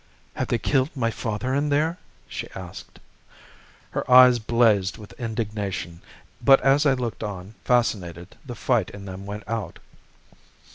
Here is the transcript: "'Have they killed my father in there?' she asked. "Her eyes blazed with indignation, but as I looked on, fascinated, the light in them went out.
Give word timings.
"'Have 0.33 0.47
they 0.47 0.57
killed 0.57 0.89
my 0.95 1.11
father 1.11 1.53
in 1.53 1.69
there?' 1.69 1.99
she 2.27 2.49
asked. 2.55 2.99
"Her 3.91 4.09
eyes 4.09 4.39
blazed 4.39 4.97
with 4.97 5.13
indignation, 5.19 6.01
but 6.43 6.59
as 6.61 6.87
I 6.87 6.93
looked 6.93 7.23
on, 7.23 7.53
fascinated, 7.65 8.35
the 8.43 8.57
light 8.67 8.89
in 8.89 9.05
them 9.05 9.27
went 9.27 9.47
out. 9.47 9.77